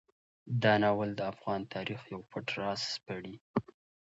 [0.63, 3.35] دا ناول د افغان تاریخ یو پټ راز سپړي.